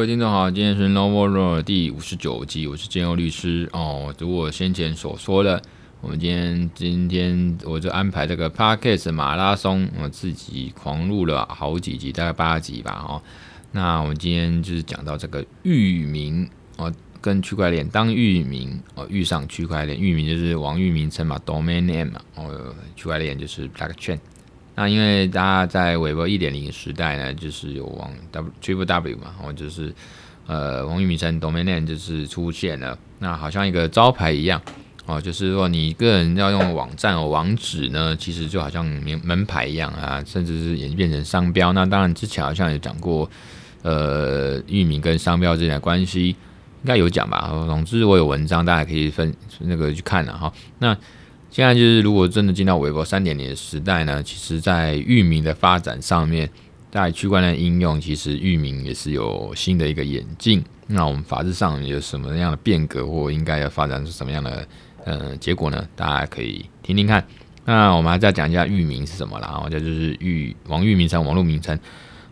[0.00, 4.14] 各位听众好，今天是 Novo Road 第五十九集，我是建佑律师哦。
[4.18, 5.60] 如我先前所说的，
[6.00, 13.20] 我们今天今天我就安排这个 Podcast 马拉松，我自己狂录了好几集，大概八集吧哦。
[13.72, 16.48] 那我们今天就是讲到这个域名
[16.78, 16.90] 哦，
[17.20, 24.18] 跟区块链当域名哦遇上区块链，域名就是网域名称嘛，Domain Name 嘛，哦，区块链就是 Blockchain。
[24.74, 29.92] 那因为大家在微博一点零时代呢，就是有网 W Triple W 嘛，或者就是
[30.46, 34.60] 呃网域名称 Domain Name 就是出现了，那好像一个招牌一样
[35.06, 41.72] 哦，就是说你个人要用网站哦网址呢，其实就好像门门牌一样啊，甚至是演变成商标。
[41.72, 43.28] 那当然之前好像有讲过，
[43.82, 46.36] 呃，域名跟商标之间的关系，应
[46.86, 47.50] 该有讲吧。
[47.66, 50.52] 总之我有文章，大家可以分那个去看了哈。
[50.78, 50.96] 那
[51.50, 56.48] 现在就是，如果真的进到微博三点零的时代呢，其实，在域名的发展上面，
[56.92, 60.64] 在区块链应用，其实域名也是有新的一个演进。
[60.86, 64.64] 那我们法制上有什么样的变革，或应该要发展出什么样的
[65.04, 65.84] 呃结果呢？
[65.96, 67.26] 大家可以听听看。
[67.64, 71.76] 那我们还是要讲一下域名是什么啦，然后这就是域网域名称、网络名称、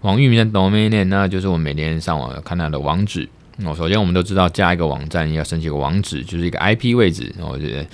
[0.02, 3.28] 网域名称 Domain Name，那就是我们每天上网看到的网址。
[3.64, 7.34] 哦，首先我们都知道，加一个网站要申请个网址，就是一个 IP 位置。
[7.40, 7.84] 我觉得。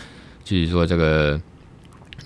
[0.44, 1.40] 就是说，这个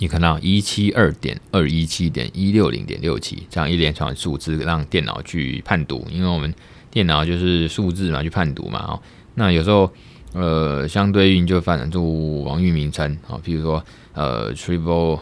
[0.00, 6.52] 你看到一七二点二一七点一六零点六七这样一连串数字，让电脑去判读，因为我们
[6.91, 8.80] 电脑就是数字嘛，去判读嘛。
[8.88, 9.00] 哦，
[9.34, 9.91] 那有时候
[10.33, 15.20] 呃，相对应就发展出网域名称啊，比如说呃，triple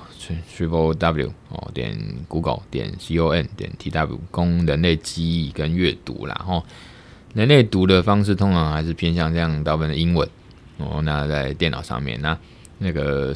[0.56, 6.44] triple w 哦点 google 点 com 点 tw，供人类记忆跟阅读啦。
[6.48, 6.64] 哦
[7.34, 10.26] 人类读的方式通常还是偏向这样大部分的英文
[10.78, 11.02] 哦。
[11.02, 12.38] 那在电脑上面那。
[12.78, 13.34] 那个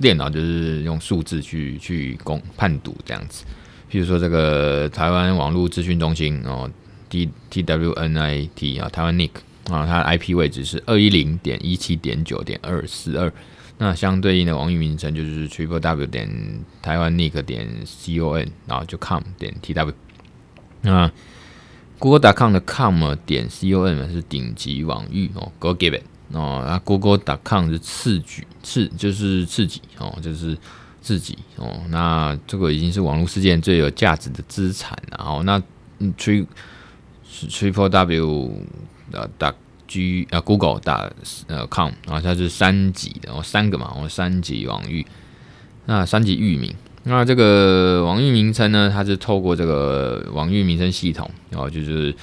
[0.00, 3.44] 电脑就是用数字去去公判读这样子，
[3.90, 6.70] 譬如说这个台湾网络资讯中心哦
[7.08, 9.30] ，T T W N I T 啊，台湾 NIC
[9.70, 13.32] 啊，它 IP 位置是二一零点一七点九点二四二，
[13.78, 16.28] 那相对应的网域名称就是 Triple W 点
[16.82, 19.94] 台湾 NIC 点 C O N，然后就 com 点 T W，
[20.82, 21.10] 那
[21.98, 26.02] google dot com 的 com 点 C O N 是顶级网域哦，Go give it。
[26.32, 30.56] 哦，那 Google dot com 是次举次就是次级哦，就是
[31.00, 31.80] 自己哦。
[31.90, 35.42] 那这个已经是网络世界最有价值的资产了哦。
[35.44, 35.62] 那
[36.18, 36.44] Tri
[37.30, 38.62] Triple W
[39.12, 39.54] 呃 dot
[39.86, 41.10] G 啊 Google dot
[41.46, 45.06] 呃 com 啊，它是三级的哦，三个嘛哦，三级网域。
[45.86, 52.14] 那三级域名，那这个网域名称呢，它是透过这个网域名称系统然哦，就是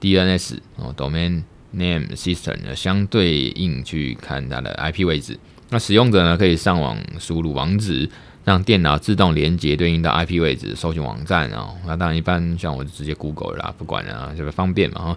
[0.00, 1.42] DNS 哦，Domain。
[1.72, 5.38] Name System 呢，相对应去看它的 IP 位置。
[5.70, 8.08] 那使用者呢，可以上网输入网址，
[8.44, 11.76] 让电脑自动连接对应到 IP 位置，搜寻网站哦。
[11.86, 15.16] 那当然，一般像我就直接 Google 啦，不管了啊，这个方便嘛哈。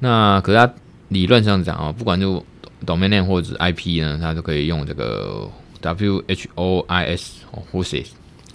[0.00, 0.70] 那可是它
[1.08, 2.44] 理论上讲哦，不管就
[2.84, 7.28] Domain Name 或者 IP 呢，它都可以用这个 WHOIS 或 WHOIS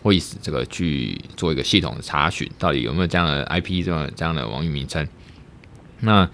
[0.04, 5.08] 或 WHOIS 这个去做一个系统的查询，到底有没有这样的 IP 这样这样的网域名称。
[6.02, 6.30] 那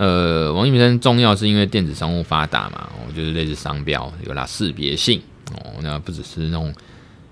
[0.00, 5.20] 呃，王一鸣称重要是因为电子商务发达嘛，哦，就是类似商标，有它识别性
[5.52, 5.74] 哦。
[5.82, 6.72] 那不只是那种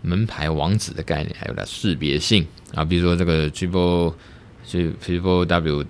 [0.03, 2.85] 门牌网址的概念，还有它识别性啊。
[2.85, 4.13] 比如说这个 triple
[4.71, 5.83] triple w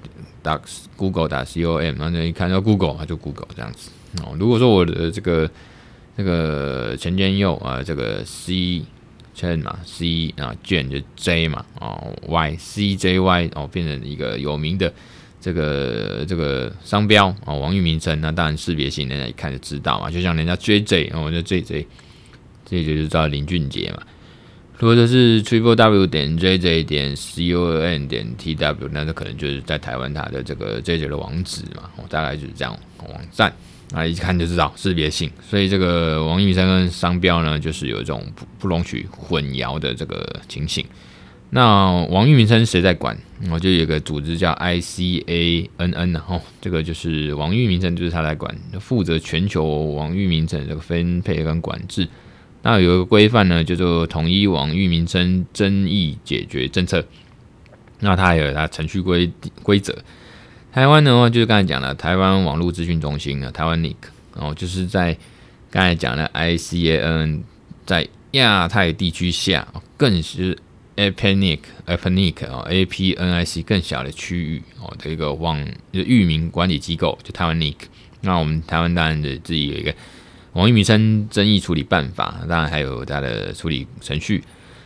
[0.44, 0.61] dot
[0.94, 3.91] google dot com，那你一看到 Google，它就 Google 这样子
[4.22, 4.37] 哦。
[4.38, 5.50] 如果说我的这个
[6.17, 8.84] 这个前兼右啊，这个 C
[9.37, 14.94] chain 嘛，C 啊卷就 J 嘛，哦 Y C J Y 哦，变成一个有名的。
[15.41, 20.10] 这个这个商标啊，网域名称，那当然识别性，人家一看就知道嘛。
[20.10, 21.87] 就像人家 JJ，我就 JJ，
[22.64, 24.02] 这就知道林俊杰嘛。
[24.79, 31.90] 如果说是 Triple W 点 JJ 点 CON 点 TW，那这可能就是在台湾它的这个 JJ 的网址嘛。
[31.96, 33.52] 我大概就是这样网站，
[33.93, 35.29] 啊，一看就知道识别性。
[35.49, 40.85] 所以这个网域名称跟商标呢，就是有一种不不容许混淆的这个情形。
[41.50, 43.17] 那网域名称谁在管？
[43.50, 52.06] 我就有个组织叫 ICANN，然后这个就是网域名称，就是他来管，负责全球网域名称这个分配跟管制。
[52.62, 57.03] 那有一个规范呢，叫做统一网域名称争议解决政策。
[58.00, 59.31] 那它还有它程序规
[59.62, 59.97] 规则。
[60.73, 63.95] 台湾的话，就是刚才讲了，台湾网络资讯中心呢，台湾 NIC，
[64.37, 65.17] 然后就是在
[65.71, 67.41] 刚才讲的 ICANN，
[67.87, 69.67] 在亚太地区下，
[69.97, 70.59] 更是。
[70.99, 77.77] APNIC APNIC 啊，APNIC 更小的区域哦的一个网域名管理机构，就台湾 NIC。
[78.23, 79.95] 那我们台湾当然的自己有一个
[80.55, 84.43] 网域名称争议处理办法，当然还有它的处理程序。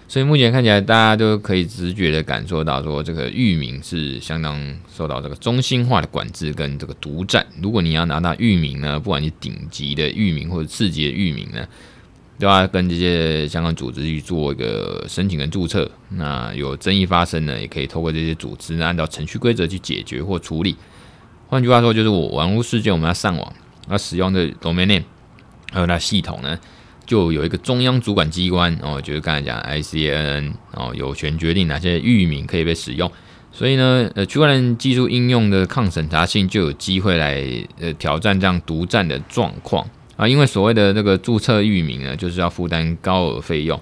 [0.06, 4.60] 所以目前看起来，大家都可以直觉的感受到，说这个域名是相当
[4.94, 7.46] 受到这个中心化的管制跟这个独占。
[7.62, 11.66] 如果你要拿到域名呢，不管你顶级的域名或者次级的域名呢，
[12.42, 15.88] 就要跟这些相关组织去做一个申请跟注册。
[16.08, 20.74] 那有争议发生呢，也可以透过这些组织，按照程序规则去解决或处理。
[21.46, 23.52] 换句话说，就是我网络世界我们要上网，
[23.88, 25.04] 要使用的 domain name
[25.70, 26.58] 还有那系统呢。
[27.06, 33.08] 就有一个中央主管机关哦，就是刚才讲 ICANN 哦，有权决定哪些域名可以被使用，
[33.52, 37.40] 所以呢，呃，区块链技术应用的抗审查性就有机会来
[37.78, 39.86] 呃挑战这样独占的状况
[40.22, 43.80] 啊，因为所谓的这个注册域名呢，就是要负担高额费用，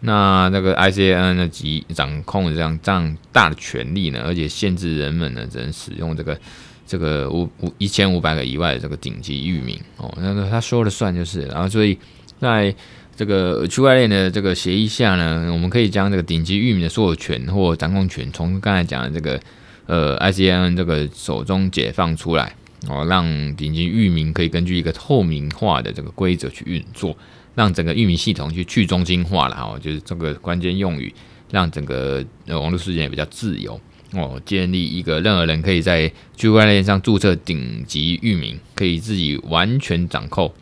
[0.00, 6.40] 那那个 ICANN 呢，及掌控这样这样大的权力呢，而且限制人们呢只能使用这个
[6.86, 11.98] 这个五五一千五百个以外的这个顶级域名哦，那个他说了算就是，然后所以。
[12.38, 12.74] 在
[13.16, 19.40] 这个区块链的这个协议下呢，我们可以将这个顶级域名的所有权或掌控权，从刚才讲的这个
[19.86, 22.54] 呃 ICANN 这个手中解放出来，
[22.88, 23.24] 哦，让
[23.56, 27.16] 顶级域名可以根据一个透明化的这个规则去运作，
[27.54, 31.12] 让整个域名系统去去中心化了哦，就是这个关键用语，
[31.50, 33.80] 让整个呃网络世界也比较自由
[34.12, 40.52] 哦，建立一个任何人可以在区块链上注册顶级域名，可以自己完全掌控。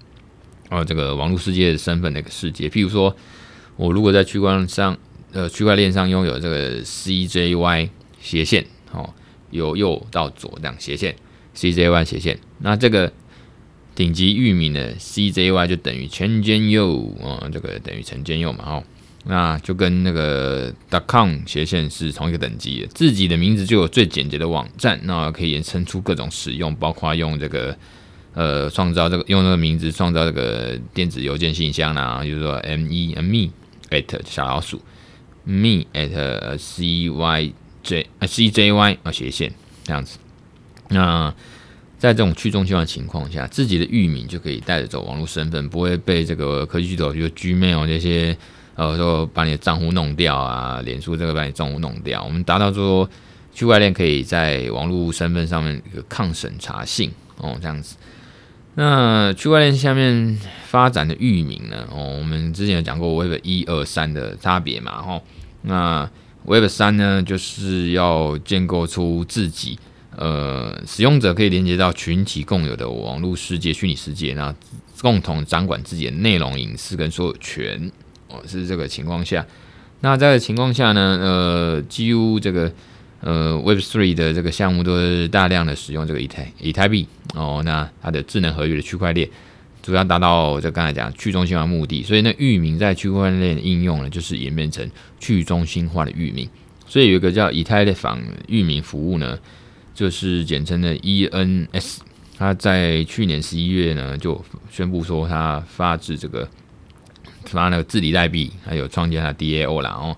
[0.70, 3.15] 哦，这个网络世界的身份的一个世界，譬如说，
[3.77, 4.97] 我如果在区块上，
[5.32, 9.12] 呃，区块链上拥有这个 CJY 斜线，哦，
[9.50, 11.15] 由右到左这样斜线
[11.56, 13.12] ，CJY 斜线，那这个
[13.95, 18.85] 顶级域名的 CJY 就等于陈建佑，哦，这个等于陈建佑嘛，哦，
[19.27, 20.75] 那就跟那个
[21.06, 27.77] .com 斜线是同一个等级的，自己的名字就有最简洁的网站，那可以延伸出各种使用，包括用这个。
[28.37, 33.53] 呃，创造这个用这个名字创造这个电子邮件信箱啦，就是说 m e me
[33.91, 34.83] at 小老鼠
[35.45, 37.55] me at c y
[37.85, 39.53] j c j y 啊斜线
[39.85, 40.19] 这样子。
[40.88, 41.32] 那
[41.98, 48.36] 在这种去中心化的情况下，自己的域名就可以带着走网络身份，不会被这个科技巨头，比如 Gmail 这些
[48.75, 52.22] 呃说把你的账户弄掉啊，脸书这个把你账户弄掉。
[52.22, 53.08] 我们达到说
[53.54, 57.96] 区块链可以在网络身份上面一个抗审查性哦，这样子。
[58.75, 61.86] 那区块链下面发展的域名呢？
[61.90, 65.22] 哦，我们之前有讲过 Web 一二三的差别嘛，吼。
[65.62, 66.10] 那
[66.44, 69.78] Web 三呢，就是要建构出自己
[70.16, 74.55] 呃使用者可以连接到群体共有的网络世界、虚拟世界，那
[75.00, 77.90] 共同掌管自己的内容隐私跟所有权。
[78.28, 79.46] 哦，是这个情况下。
[80.00, 82.72] 那在这情况下呢，呃，几乎这个。
[83.20, 89.26] 呃，Web Three 的这个项目都是大量的使用这个以太以太币哦，那它的智能合约的区块链
[89.82, 94.87] 主要达到这刚才讲去中心化目的，所以那域名在区块链应用呢，就是演变成
[95.19, 96.46] 去中心化的域名。
[96.87, 99.38] 所以有一个叫以太坊域名服务呢，
[99.94, 101.99] 就是简称的 ENS，
[102.37, 106.49] 它在去年十一月呢就宣布说它发制这个
[107.44, 110.17] 发那个治理代币，还有创建它 DAO 了哦。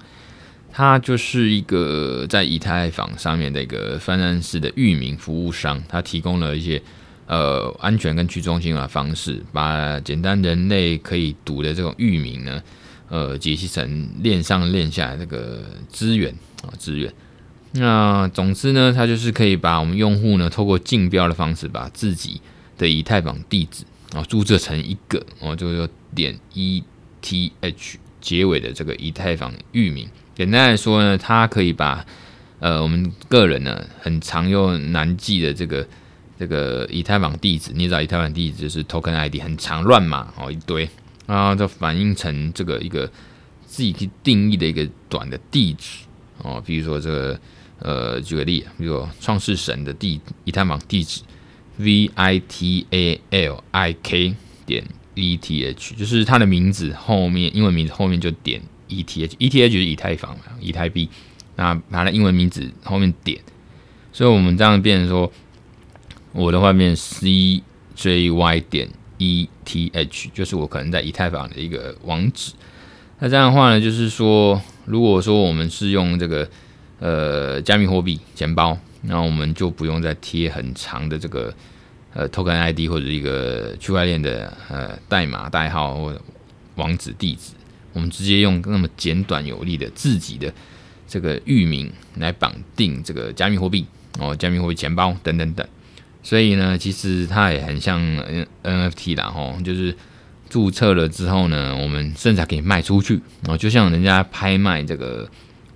[0.72, 6.80] 它就是一个在以太坊上面的一个分散式的域名服务商，它提供了一些
[7.26, 12.62] 呃安全跟去中心化方式，把简单人类可以读的这种域名呢，
[13.08, 16.30] 呃解析成链上链下这个资源
[16.62, 17.12] 啊资源。
[17.78, 22.40] 那总之呢，它就是可以把我们用户呢透过竞标的方式，把自己
[22.78, 30.08] 的以太坊地址啊注册成一个哦，就是说点 ETH 结尾的这个以太坊域名。
[30.34, 32.04] 简单来说呢，它可以把
[32.60, 35.86] 呃我们个人呢很常又难记的这个
[36.38, 40.88] 这个以太坊地址，你知道以太坊地址就是 token ID 很长乱码哦一堆，
[41.26, 43.10] 然后就反映成这个一个
[43.66, 46.04] 自己去定义的一个短的地址
[46.42, 47.40] 哦，比如说这个
[47.78, 51.22] 呃举个例，比如创世神的地以太坊地址
[51.76, 58.60] v i t a l i k 点 e t h，就是它的名字后面英文名字后面就点。
[58.88, 61.08] ETH，ETH 就是以太坊嘛，以太币。
[61.56, 63.36] 那把它的英文名字后面点，
[64.12, 65.32] 所以我们这样变成说，
[66.30, 72.52] 我的话变 CJY 点 ETH，就是我可能在以太坊的一个网址。
[73.18, 76.48] 那这样的话呢，就是说，如果说我们是用这个
[76.98, 81.54] 呃加密货币钱包，那我们就不用再贴很长的这个
[82.14, 86.20] 呃 Token ID 或者一个区块链的呃代码代号或
[86.76, 87.52] 网址地址。
[87.92, 90.52] 我们直接用那么简短有力的自己的
[91.08, 93.86] 这个域名来绑定这个加密货币
[94.18, 95.66] 哦，加密货币钱包等等等，
[96.22, 97.98] 所以呢，其实它也很像
[98.62, 99.96] NFT 啦，吼，就是
[100.50, 105.26] 注册了之后呢，我们甚至还可以卖出去哦，就像人家拍卖这个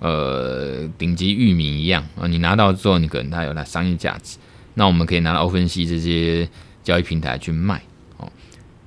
[0.01, 4.37] 呃顶级域名一样啊，你拿到之后，你可能它有它商业价值，
[4.73, 6.49] 那我们可以拿到 OpenSea 这些
[6.83, 7.81] 交易平台去卖
[8.17, 8.29] 哦。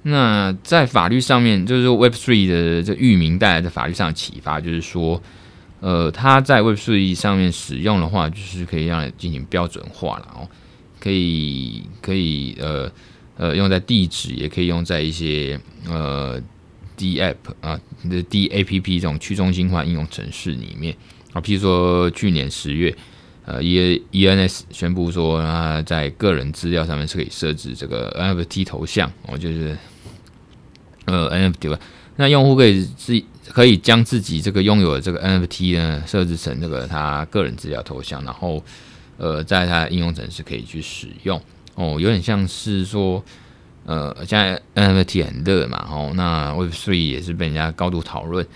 [0.02, 5.22] 那在法律上面，就是说 Web3 的这域名带来的法律上的启发，就是说，
[5.80, 10.46] 呃，它在 Web3 上面使用的话，就是可以让你进行标准化了哦，
[11.00, 12.92] 可以可以呃。
[13.36, 16.40] 呃，用在地址，也可以用在一些呃
[16.96, 20.94] D App 啊，的 D A P P 这种去中心化应用程式里面
[21.32, 21.40] 啊。
[21.40, 22.94] 譬如说，去年十月，
[23.44, 29.76] 呃，E E N S 宣布说，它在个人资料上面是可以设置这个 N F T 头像，哦，就是
[31.06, 31.78] 呃 N F T 吧。
[32.16, 38.62] 那用户可以自可以将自己这个拥有的这个 N F T 呢，设置成这个他个人资料头像，然后
[39.16, 41.40] 呃，在他应用程式可以去使用。
[41.74, 43.20] 哦，有点像是说，
[43.86, 48.46] 呃，现在 NFT 很热嘛，哦，那 Web3 也是被人家高度讨论。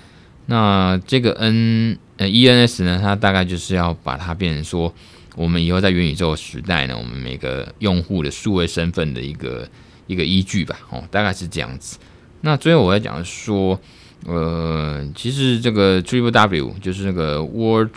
[0.46, 4.92] 那这个 N 呃 ENS 呢，它大概就是要把它变成说，
[5.36, 9.68] 我们以后在元宇宙时代呢，我们每个用户的数位身份的一个
[10.06, 11.98] 一个依据吧，哦，大概是这样子。
[12.40, 13.78] 那最后我要讲说，
[14.24, 17.90] 呃，其实这个 Triple W 就是那个 World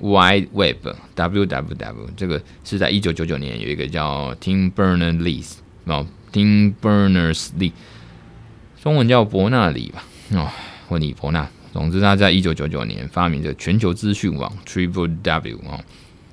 [0.00, 5.44] Wide Web，WWW，这个是在一九九九年有一个叫 Tim Berners-Lee
[5.84, 7.72] 哦，Tim Berners-Lee，
[8.82, 10.50] 中文叫伯纳里吧，哦，
[10.88, 11.48] 或尼伯纳。
[11.72, 15.78] 总之，他在一九九九年发明的全球资讯网 Triple W 哦，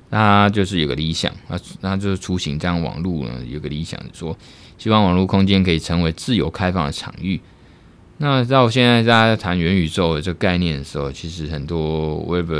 [0.09, 4.37] 他就是有个理想，他他就是雏形这样网络呢，有个理想说，
[4.77, 7.39] 希望网络空间可以成为自由开放的场域。
[8.17, 12.51] 那到现在大家谈元宇宙的这个概念的时候，其实很多 Web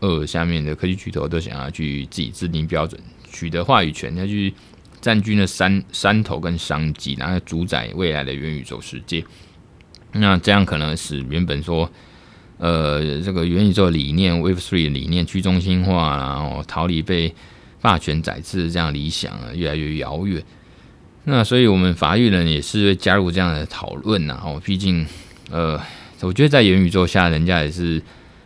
[0.00, 4.54] 二下面的科技巨头都想要去自己制定标准，取得话语权，要去
[5.00, 9.24] 占据了山山头跟商机，然后主宰未来的元宇宙世界。
[10.12, 11.90] 那这样可能使原本说，
[12.58, 17.34] 呃，这个元宇宙理念 Wave Three 理念去中心化，然后逃离被
[17.80, 20.42] 霸权宰制这样理想啊，越来越遥远。
[21.24, 24.40] 那所以我们法律人也是会加入这样的讨论呐。
[24.44, 25.06] 哦，毕竟，
[25.50, 25.80] 呃，
[26.20, 28.02] 我觉得在元宇宙下，人家也是。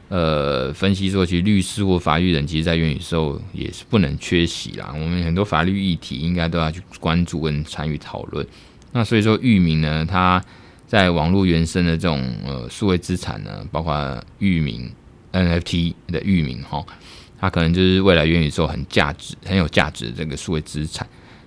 [0.08, 4.92] 呃，分析说，其实律师或法律人，其实，在元宇宙也是不能缺席啦。
[4.92, 8.46] 我们很多法律议题，应该都要去关注跟参与讨论。
[8.92, 10.40] 那所以说，域名呢，它
[10.86, 14.92] 在网络原生的这种呃数位资产呢，包括域名
[15.32, 16.84] NFT 的域名哈，
[17.40, 21.04] 它可能就是未来元宇宙很价值、很有价值的这个数位资产。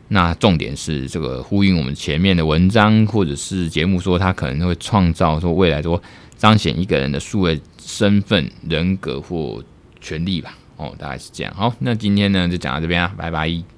[0.09, 6.01] 那重点是这个呼应我们前面的文章或者是节目说，它可能会创造说未来说
[6.37, 7.59] 彰显一个人的数位。
[7.89, 9.63] 身份、人格或
[10.01, 11.53] 权利吧，哦，大概是这样。
[11.55, 13.76] 好，那今天呢就讲到这边啊，拜拜。